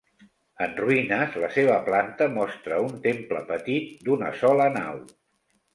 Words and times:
En 0.65 0.71
ruïnes, 0.79 1.37
la 1.43 1.49
seva 1.57 1.75
planta 1.91 2.29
mostra 2.39 2.81
un 2.89 2.99
temple 3.07 3.45
petit, 3.53 3.95
d'una 4.11 4.35
sola 4.45 4.71
nau. 4.81 5.03